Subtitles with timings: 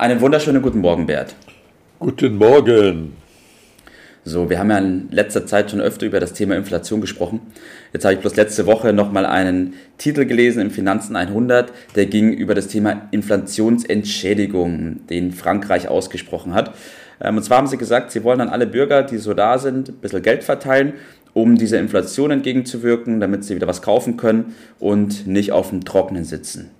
[0.00, 1.34] Einen wunderschönen guten Morgen, Bert.
[1.98, 3.16] Guten Morgen.
[4.22, 7.40] So, wir haben ja in letzter Zeit schon öfter über das Thema Inflation gesprochen.
[7.92, 12.32] Jetzt habe ich bloß letzte Woche nochmal einen Titel gelesen im Finanzen 100, der ging
[12.32, 16.76] über das Thema Inflationsentschädigung, den Frankreich ausgesprochen hat.
[17.20, 19.88] Ähm, und zwar haben sie gesagt, sie wollen an alle Bürger, die so da sind,
[19.88, 20.92] ein bisschen Geld verteilen,
[21.34, 26.22] um dieser Inflation entgegenzuwirken, damit sie wieder was kaufen können und nicht auf dem Trockenen
[26.22, 26.70] sitzen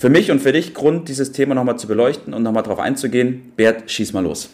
[0.00, 3.52] für mich und für dich Grund, dieses Thema nochmal zu beleuchten und nochmal darauf einzugehen.
[3.54, 4.48] Bert, schieß mal los.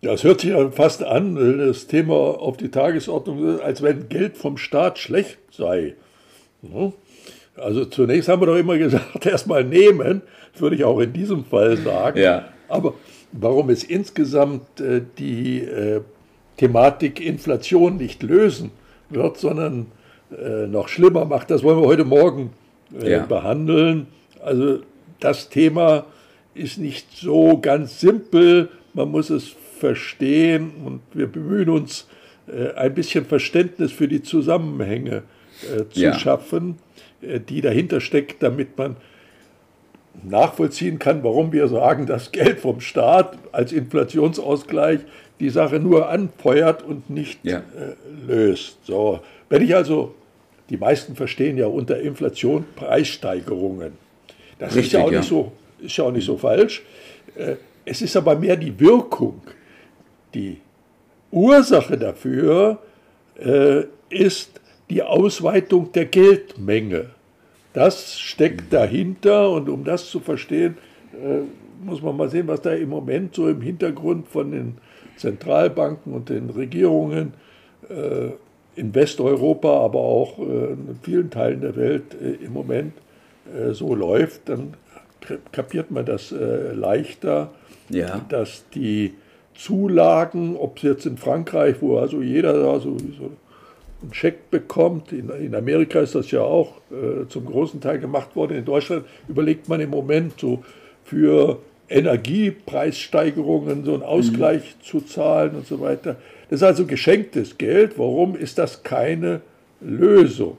[0.00, 4.38] Ja, es hört sich ja fast an, das Thema auf die Tagesordnung, als wenn Geld
[4.38, 5.96] vom Staat schlecht sei.
[7.56, 10.22] Also zunächst haben wir doch immer gesagt, erstmal nehmen,
[10.54, 12.18] das würde ich auch in diesem Fall sagen.
[12.18, 12.48] Ja.
[12.68, 12.94] Aber
[13.32, 16.00] warum es insgesamt äh, die äh,
[16.56, 18.70] Thematik Inflation nicht lösen
[19.10, 19.88] wird, sondern
[20.30, 22.52] äh, noch schlimmer macht, das wollen wir heute Morgen
[23.02, 23.26] äh, ja.
[23.26, 24.06] behandeln.
[24.42, 24.80] Also
[25.20, 26.06] das Thema
[26.54, 32.06] ist nicht so ganz simpel, man muss es verstehen und wir bemühen uns,
[32.48, 35.22] äh, ein bisschen Verständnis für die Zusammenhänge
[35.62, 36.18] äh, zu ja.
[36.18, 36.78] schaffen,
[37.20, 38.96] die dahinter steckt, damit man
[40.22, 45.00] nachvollziehen kann, warum wir sagen, dass Geld vom Staat als Inflationsausgleich
[45.40, 47.62] die Sache nur anfeuert und nicht ja.
[48.26, 48.78] löst.
[48.84, 50.14] So, wenn ich also
[50.70, 53.92] die meisten verstehen ja unter Inflation Preissteigerungen.
[54.58, 55.18] Das Richtig, ist, ja auch ja.
[55.18, 56.82] Nicht so, ist ja auch nicht so falsch.
[57.36, 59.42] Äh, es ist aber mehr die Wirkung.
[60.34, 60.58] Die
[61.30, 62.78] Ursache dafür
[63.38, 64.60] äh, ist
[64.90, 67.10] die Ausweitung der Geldmenge.
[67.72, 70.78] Das steckt dahinter und um das zu verstehen,
[71.12, 71.40] äh,
[71.84, 74.78] muss man mal sehen, was da im Moment so im Hintergrund von den
[75.16, 77.34] Zentralbanken und den Regierungen
[78.76, 82.92] in Westeuropa, aber auch äh, in vielen Teilen der Welt äh, im Moment
[83.52, 84.74] äh, so läuft, dann
[85.50, 87.50] kapiert man das leichter,
[87.88, 88.24] ja.
[88.28, 89.14] dass die
[89.56, 93.32] Zulagen, ob es jetzt in Frankreich, wo also jeder da so, so
[94.02, 98.36] einen Scheck bekommt, in, in, Amerika ist das ja auch äh, zum großen Teil gemacht
[98.36, 100.62] worden, in Deutschland überlegt man im Moment so
[101.04, 101.58] für
[101.88, 104.84] Energiepreissteigerungen so einen Ausgleich mhm.
[104.84, 106.16] zu zahlen und so weiter.
[106.48, 107.98] Das ist also geschenktes Geld.
[107.98, 109.40] Warum ist das keine
[109.80, 110.58] Lösung?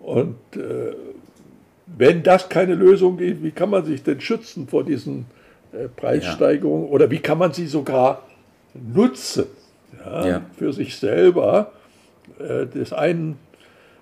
[0.00, 0.94] Und äh,
[1.86, 5.26] wenn das keine Lösung ist, wie kann man sich denn schützen vor diesen
[5.72, 6.86] äh, Preissteigerungen?
[6.86, 6.92] Ja.
[6.92, 8.22] Oder wie kann man sie sogar
[8.74, 9.46] nutzen
[10.04, 10.42] ja, ja.
[10.56, 11.72] für sich selber?
[12.38, 13.38] Äh, das einen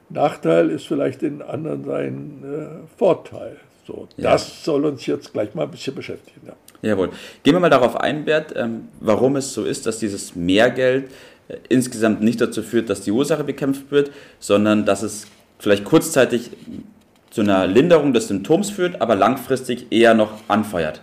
[0.09, 3.57] Nachteil ist vielleicht den anderen sein äh, Vorteil.
[3.87, 6.53] So, das soll uns jetzt gleich mal ein bisschen beschäftigen.
[6.83, 6.91] Ja.
[6.91, 7.11] Jawohl.
[7.43, 11.11] Gehen wir mal darauf ein, Bert, ähm, warum es so ist, dass dieses Mehrgeld
[11.49, 15.27] äh, insgesamt nicht dazu führt, dass die Ursache bekämpft wird, sondern dass es
[15.59, 16.51] vielleicht kurzzeitig
[17.31, 21.01] zu einer Linderung des Symptoms führt, aber langfristig eher noch anfeuert.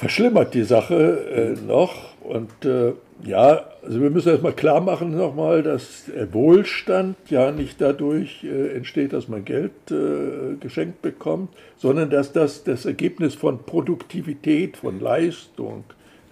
[0.00, 0.96] Verschlimmert die Sache
[1.30, 7.52] äh, noch und äh, ja, also wir müssen erstmal klar machen nochmal, dass Wohlstand ja
[7.52, 13.34] nicht dadurch äh, entsteht, dass man Geld äh, geschenkt bekommt, sondern dass das das Ergebnis
[13.34, 15.84] von Produktivität, von Leistung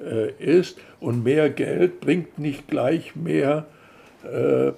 [0.02, 0.78] äh, ist.
[0.98, 3.66] Und mehr Geld bringt nicht gleich mehr
[4.24, 4.72] äh,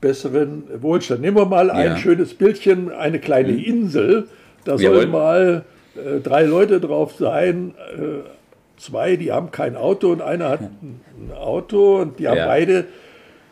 [0.00, 1.20] besseren Wohlstand.
[1.20, 3.58] Nehmen wir mal ein schönes Bildchen, eine kleine mhm.
[3.58, 4.28] Insel.
[4.64, 5.66] Da sollen mal
[5.96, 8.28] äh, drei Leute drauf sein äh,
[8.82, 11.00] zwei, die haben kein Auto und einer hat ein
[11.34, 12.46] Auto und die haben ja.
[12.46, 12.86] beide,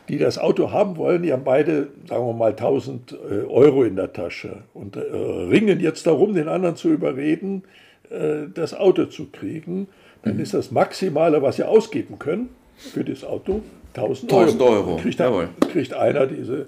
[0.08, 3.96] die das Auto haben wollen, die haben beide, sagen wir mal, 1000 äh, Euro in
[3.96, 7.62] der Tasche und äh, ringen jetzt darum, den anderen zu überreden,
[8.10, 9.88] äh, das Auto zu kriegen.
[10.22, 10.40] Dann mhm.
[10.40, 13.62] ist das Maximale, was sie ausgeben können für das Auto,
[13.94, 14.42] 1000 Euro.
[14.42, 14.96] 1000 Euro.
[14.96, 16.66] Kriegt, dann, kriegt einer diese,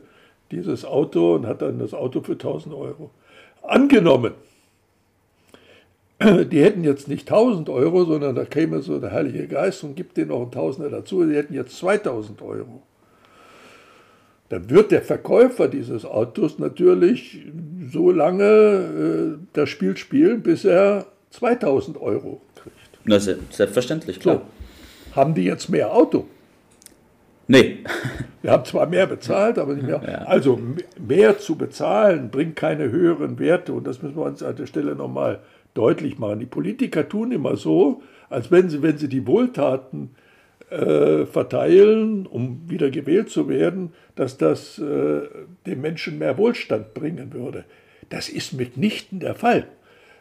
[0.51, 3.11] dieses Auto und hat dann das Auto für 1000 Euro.
[3.63, 4.33] Angenommen,
[6.51, 10.17] die hätten jetzt nicht 1000 Euro, sondern da käme so der Heilige Geist und gibt
[10.17, 12.83] denen noch ein Tausender dazu, die hätten jetzt 2000 Euro.
[14.49, 17.41] Dann wird der Verkäufer dieses Autos natürlich
[17.91, 22.77] so lange äh, das Spiel spielen, bis er 2000 Euro kriegt.
[23.05, 24.37] Na, selbstverständlich, klar.
[24.37, 25.17] So.
[25.17, 26.27] Haben die jetzt mehr Auto?
[27.49, 27.79] Nee.
[28.41, 30.01] Wir haben zwar mehr bezahlt, aber nicht mehr.
[30.07, 30.19] Ja.
[30.25, 30.59] Also
[30.99, 34.95] mehr zu bezahlen bringt keine höheren Werte und das müssen wir uns an der Stelle
[34.95, 35.41] nochmal
[35.75, 36.41] deutlich machen.
[36.41, 40.11] Die Politiker tun immer so, als wenn sie, wenn sie die Wohltaten
[40.71, 45.23] äh, verteilen, um wieder gewählt zu werden, dass das äh,
[45.67, 47.65] dem Menschen mehr Wohlstand bringen würde.
[48.09, 49.67] Das ist mitnichten der Fall,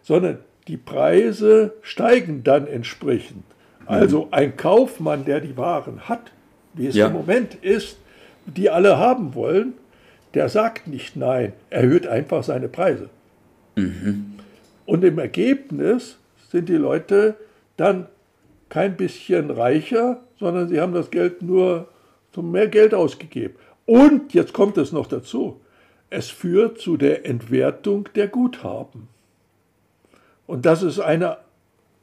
[0.01, 3.43] sondern die Preise steigen dann entsprechend.
[3.85, 4.27] Also mhm.
[4.31, 6.31] ein Kaufmann, der die Waren hat,
[6.73, 7.07] wie es ja.
[7.07, 7.97] im Moment ist,
[8.45, 9.73] die alle haben wollen,
[10.33, 13.09] der sagt nicht nein, erhöht einfach seine Preise.
[13.75, 14.30] Mhm.
[14.91, 16.17] Und im Ergebnis
[16.49, 17.35] sind die Leute
[17.77, 18.07] dann
[18.67, 21.87] kein bisschen reicher, sondern sie haben das Geld nur
[22.33, 23.55] zum mehr Geld ausgegeben.
[23.85, 25.61] Und jetzt kommt es noch dazu,
[26.09, 29.07] es führt zu der Entwertung der Guthaben.
[30.45, 31.37] Und das ist eine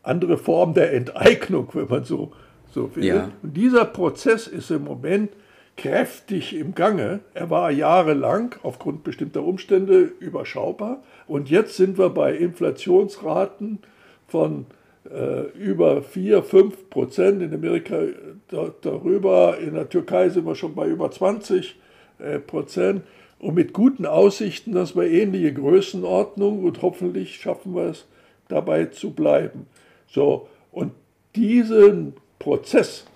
[0.02, 2.32] andere Form der Enteignung, wenn man so,
[2.72, 3.04] so will.
[3.04, 3.30] Ja.
[3.42, 5.30] Und dieser Prozess ist im Moment
[5.78, 7.20] kräftig im Gange.
[7.32, 11.02] Er war jahrelang aufgrund bestimmter Umstände überschaubar.
[11.26, 13.78] Und jetzt sind wir bei Inflationsraten
[14.26, 14.66] von
[15.10, 17.42] äh, über 4, 5 Prozent.
[17.42, 18.00] In Amerika
[18.48, 21.76] da, darüber, in der Türkei sind wir schon bei über 20
[22.18, 23.02] äh, Prozent.
[23.38, 28.06] Und mit guten Aussichten, dass wir ähnliche Größenordnung und hoffentlich schaffen wir es,
[28.48, 29.66] dabei zu bleiben.
[30.08, 30.92] So, und
[31.36, 33.06] diesen Prozess,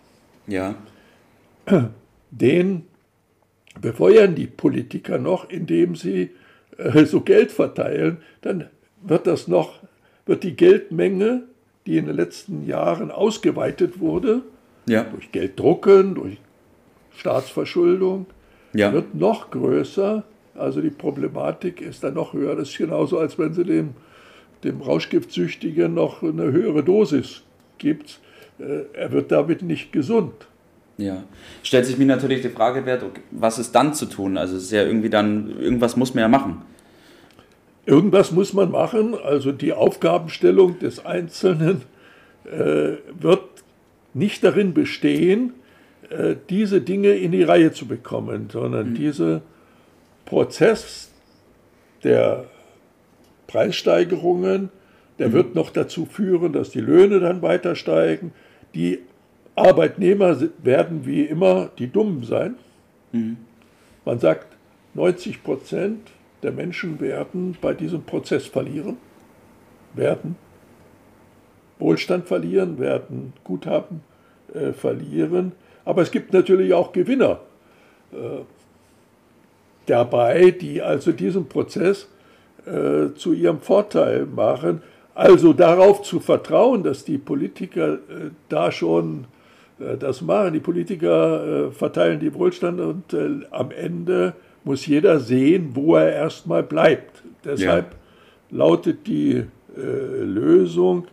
[0.46, 0.76] ja.
[2.32, 2.86] den
[3.80, 6.30] befeuern die Politiker noch, indem sie
[6.76, 8.68] äh, so Geld verteilen, dann
[9.02, 9.78] wird das noch,
[10.26, 11.44] wird die Geldmenge,
[11.86, 14.42] die in den letzten Jahren ausgeweitet wurde,
[14.86, 15.04] ja.
[15.04, 16.38] durch Gelddrucken, durch
[17.16, 18.26] Staatsverschuldung,
[18.74, 18.92] ja.
[18.92, 20.24] wird noch größer.
[20.54, 22.56] Also die Problematik ist dann noch höher.
[22.56, 23.94] Das ist genauso, als wenn sie dem
[24.64, 27.42] dem Rauschgiftsüchtigen noch eine höhere Dosis
[27.78, 28.20] gibt.
[28.58, 30.32] Äh, er wird damit nicht gesund.
[30.98, 31.24] Ja,
[31.62, 32.84] stellt sich mir natürlich die Frage,
[33.30, 34.36] was ist dann zu tun?
[34.36, 36.62] Also es ist ja irgendwie dann, irgendwas muss man ja machen.
[37.86, 41.82] Irgendwas muss man machen, also die Aufgabenstellung des Einzelnen
[42.44, 43.42] äh, wird
[44.14, 45.54] nicht darin bestehen,
[46.10, 48.94] äh, diese Dinge in die Reihe zu bekommen, sondern mhm.
[48.94, 49.42] dieser
[50.26, 51.10] Prozess
[52.04, 52.44] der
[53.46, 54.70] Preissteigerungen.
[55.18, 55.32] Der mhm.
[55.32, 58.32] wird noch dazu führen, dass die Löhne dann weiter steigen.
[58.74, 59.00] Die
[59.54, 62.56] Arbeitnehmer werden wie immer die Dummen sein.
[63.12, 63.36] Mhm.
[64.04, 64.56] Man sagt,
[64.94, 66.10] 90 Prozent
[66.42, 68.96] der Menschen werden bei diesem Prozess verlieren,
[69.94, 70.36] werden
[71.78, 74.02] Wohlstand verlieren, werden Guthaben
[74.54, 75.52] äh, verlieren.
[75.84, 77.40] Aber es gibt natürlich auch Gewinner
[78.12, 78.42] äh,
[79.86, 82.08] dabei, die also diesen Prozess
[82.66, 84.82] äh, zu ihrem Vorteil machen.
[85.14, 89.26] Also darauf zu vertrauen, dass die Politiker äh, da schon
[89.98, 90.52] das machen.
[90.52, 94.34] Die Politiker äh, verteilen die Wohlstand und äh, am Ende
[94.64, 97.22] muss jeder sehen, wo er erstmal bleibt.
[97.44, 97.92] Deshalb
[98.50, 98.58] ja.
[98.58, 99.44] lautet die
[99.76, 101.06] äh, Lösung,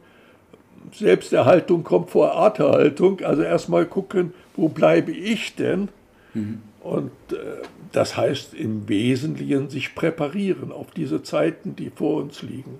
[0.92, 3.22] Selbsterhaltung kommt vor Arterhaltung.
[3.22, 5.90] Also erstmal gucken, wo bleibe ich denn?
[6.34, 6.62] Mhm.
[6.82, 7.36] Und äh,
[7.92, 12.80] das heißt im Wesentlichen sich präparieren auf diese Zeiten, die vor uns liegen.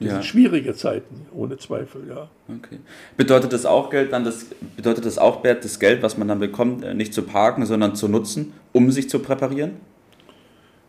[0.00, 0.22] Diese ja.
[0.22, 2.28] schwierige Zeiten, ohne Zweifel, ja.
[2.48, 2.78] Okay.
[3.18, 6.82] Bedeutet das auch Geld dann das bedeutet das auch das Geld, was man dann bekommt,
[6.82, 9.72] äh, nicht zu parken, sondern zu nutzen, um sich zu präparieren?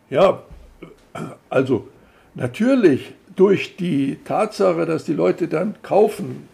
[0.08, 0.42] Ja,
[1.50, 1.88] also
[2.34, 6.48] natürlich durch die Tatsache, dass die Leute dann kaufen,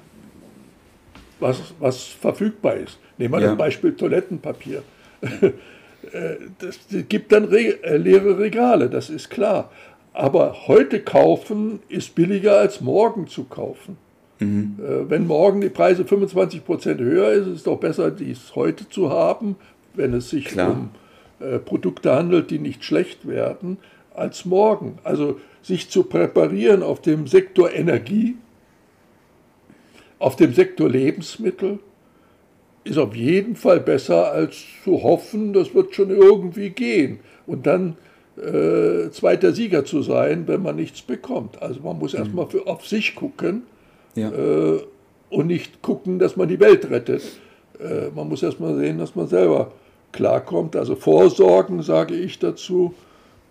[1.38, 2.98] was, was verfügbar ist.
[3.18, 3.48] Nehmen wir ja.
[3.48, 4.82] das Beispiel Toilettenpapier.
[6.12, 6.78] Äh, das
[7.08, 9.70] gibt dann äh, leere Regale, das ist klar.
[10.12, 13.96] Aber heute kaufen ist billiger als morgen zu kaufen.
[14.40, 14.76] Mhm.
[14.78, 18.88] Äh, wenn morgen die Preise 25 Prozent höher ist, ist es doch besser, dies heute
[18.88, 19.56] zu haben,
[19.94, 20.72] wenn es sich klar.
[20.72, 20.90] um
[21.64, 23.78] Produkte handelt, die nicht schlecht werden,
[24.12, 24.98] als morgen.
[25.04, 28.36] Also sich zu präparieren auf dem Sektor Energie,
[30.18, 31.78] auf dem Sektor Lebensmittel,
[32.84, 37.20] ist auf jeden Fall besser, als zu hoffen, das wird schon irgendwie gehen.
[37.46, 37.96] Und dann
[38.38, 41.60] äh, zweiter Sieger zu sein, wenn man nichts bekommt.
[41.62, 42.20] Also man muss mhm.
[42.20, 43.62] erstmal auf sich gucken
[44.14, 44.30] ja.
[44.30, 44.80] äh,
[45.30, 47.22] und nicht gucken, dass man die Welt rettet.
[47.80, 49.72] Äh, man muss erstmal sehen, dass man selber
[50.12, 50.76] klarkommt.
[50.76, 52.94] Also Vorsorgen, sage ich dazu,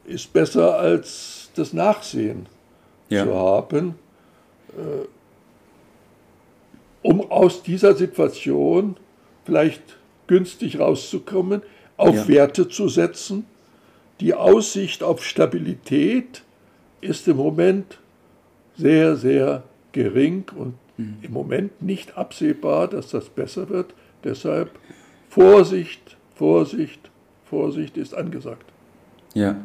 [0.06, 2.48] ist besser als das Nachsehen
[3.10, 3.26] ja.
[3.26, 3.96] zu haben.
[4.70, 5.08] Äh,
[7.04, 8.98] um aus dieser Situation
[9.46, 9.82] vielleicht
[10.28, 11.62] günstig rauszukommen,
[11.96, 12.28] auf ja.
[12.28, 13.46] Werte zu setzen.
[14.20, 16.44] Die Aussicht auf Stabilität
[17.02, 18.00] ist im Moment
[18.76, 21.18] sehr, sehr gering und mhm.
[21.22, 23.94] im Moment nicht absehbar, dass das besser wird.
[24.24, 24.72] Deshalb
[25.30, 27.12] Vorsicht, Vorsicht,
[27.46, 28.66] Vorsicht ist angesagt.
[29.34, 29.56] Ja.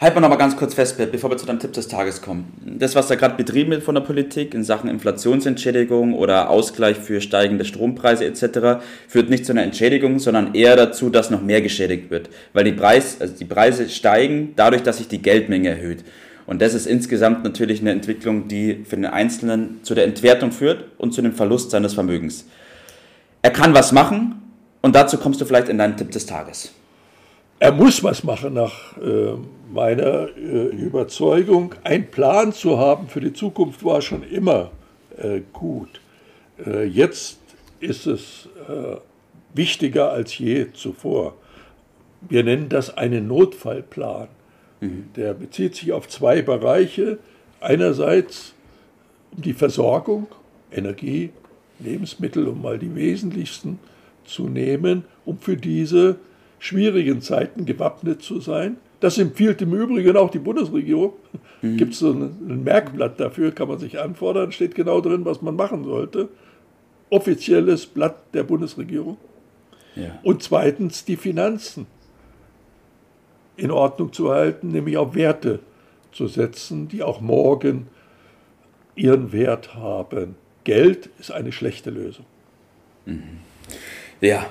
[0.00, 2.54] Halten wir noch mal ganz kurz fest, bevor wir zu deinem Tipp des Tages kommen.
[2.64, 7.20] Das, was da gerade betrieben wird von der Politik in Sachen Inflationsentschädigung oder Ausgleich für
[7.20, 12.10] steigende Strompreise etc., führt nicht zu einer Entschädigung, sondern eher dazu, dass noch mehr geschädigt
[12.10, 12.30] wird.
[12.54, 16.02] Weil die, Preis, also die Preise steigen dadurch, dass sich die Geldmenge erhöht.
[16.46, 20.86] Und das ist insgesamt natürlich eine Entwicklung, die für den Einzelnen zu der Entwertung führt
[20.96, 22.46] und zu dem Verlust seines Vermögens.
[23.42, 24.40] Er kann was machen
[24.80, 26.72] und dazu kommst du vielleicht in deinen Tipp des Tages.
[27.58, 29.34] Er muss was machen nach äh,
[29.72, 31.74] meiner äh, Überzeugung.
[31.84, 34.70] Ein Plan zu haben für die Zukunft war schon immer
[35.16, 36.00] äh, gut.
[36.64, 37.38] Äh, jetzt
[37.80, 38.96] ist es äh,
[39.54, 41.36] wichtiger als je zuvor.
[42.20, 44.28] Wir nennen das einen Notfallplan.
[44.80, 45.08] Mhm.
[45.16, 47.18] Der bezieht sich auf zwei Bereiche.
[47.60, 48.54] Einerseits
[49.32, 50.26] um die Versorgung,
[50.72, 51.30] Energie,
[51.78, 53.78] Lebensmittel, um mal die wesentlichsten
[54.24, 56.16] zu nehmen, um für diese
[56.58, 58.76] schwierigen Zeiten gewappnet zu sein.
[59.00, 61.14] Das empfiehlt im Übrigen auch die Bundesregierung.
[61.62, 61.76] Mhm.
[61.76, 65.42] Gibt es so ein, ein, Merkblatt dafür, kann man sich anfordern, steht genau drin, was
[65.42, 66.28] man machen sollte.
[67.08, 69.16] Offizielles Blatt der Bundesregierung.
[69.96, 70.18] Ja.
[70.22, 71.86] Und zweitens die Finanzen
[73.56, 75.60] in Ordnung zu halten, nämlich auf Werte
[76.12, 77.88] zu setzen, die auch morgen
[78.94, 80.36] ihren Wert haben.
[80.64, 82.26] Geld ist eine schlechte Lösung.
[83.06, 83.40] Mhm.
[84.20, 84.46] Ja,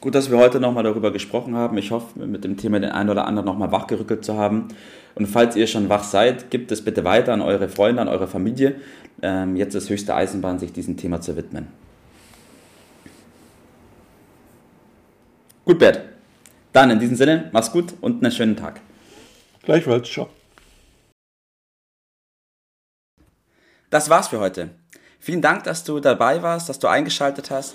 [0.00, 1.76] gut, dass wir heute nochmal darüber gesprochen haben.
[1.78, 4.68] Ich hoffe, mit dem Thema den einen oder anderen nochmal wachgerückelt zu haben.
[5.14, 8.28] Und falls ihr schon wach seid, gebt es bitte weiter an eure Freunde, an eure
[8.28, 8.80] Familie.
[9.22, 11.68] Ähm, jetzt ist höchste Eisenbahn, sich diesem Thema zu widmen.
[15.64, 16.00] Gut, Bert.
[16.72, 18.80] Dann in diesem Sinne, mach's gut und einen schönen Tag.
[19.64, 20.28] Gleichfalls, ciao.
[23.90, 24.70] Das war's für heute.
[25.18, 27.74] Vielen Dank, dass du dabei warst, dass du eingeschaltet hast